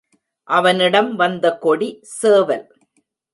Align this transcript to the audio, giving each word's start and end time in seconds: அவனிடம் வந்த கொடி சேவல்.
அவனிடம் 0.47 1.15
வந்த 1.15 1.45
கொடி 1.57 1.89
சேவல். 2.19 2.65